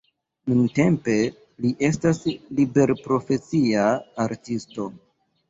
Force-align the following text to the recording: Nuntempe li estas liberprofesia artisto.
Nuntempe 0.51 1.17
li 1.65 1.71
estas 1.89 2.21
liberprofesia 2.61 3.85
artisto. 4.27 4.91